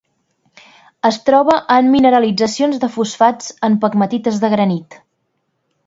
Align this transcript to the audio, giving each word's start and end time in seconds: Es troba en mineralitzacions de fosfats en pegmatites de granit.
Es 1.09 1.19
troba 1.27 1.57
en 1.75 1.91
mineralitzacions 1.97 2.81
de 2.85 2.91
fosfats 2.97 3.55
en 3.69 3.79
pegmatites 3.87 4.45
de 4.47 4.53
granit. 4.59 5.03